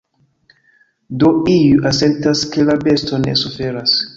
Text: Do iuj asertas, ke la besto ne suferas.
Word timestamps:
Do 1.23 1.29
iuj 1.57 1.77
asertas, 1.91 2.43
ke 2.55 2.69
la 2.71 2.79
besto 2.89 3.21
ne 3.27 3.37
suferas. 3.45 3.99